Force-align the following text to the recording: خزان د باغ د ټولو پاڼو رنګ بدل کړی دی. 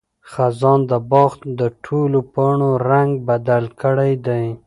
خزان 0.31 0.79
د 0.91 0.93
باغ 1.11 1.31
د 1.59 1.61
ټولو 1.85 2.19
پاڼو 2.33 2.71
رنګ 2.89 3.11
بدل 3.27 3.63
کړی 3.81 4.11
دی. 4.25 4.45